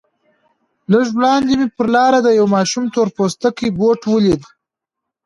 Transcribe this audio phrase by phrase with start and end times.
[0.91, 4.41] لږ وړاندې مې پر لاره د يوه ماشوم تور پلاستيكي بوټ وليد.